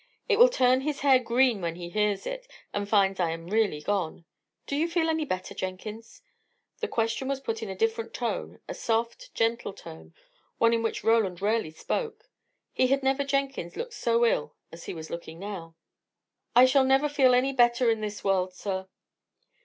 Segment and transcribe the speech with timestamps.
[0.27, 3.81] It will turn his hair green when he hears it, and finds I am really
[3.83, 4.25] gone.
[4.65, 6.23] Do you feel any better, Jenkins?"
[6.79, 10.15] The question was put in a different tone; a soft, gentle tone
[10.57, 12.31] one in which Roland rarely spoke.
[12.73, 15.75] He had never seen Jenkins look so ill as he was looking now.
[16.55, 18.87] "I shall never feel any better in this world, sir."